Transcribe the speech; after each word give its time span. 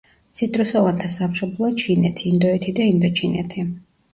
ციტრუსოვანთა 0.37 1.09
სამშობლოა 1.17 1.71
ჩინეთი, 1.83 2.27
ინდოეთი 2.33 2.77
და 2.81 2.89
ინდოჩინეთი. 2.95 3.71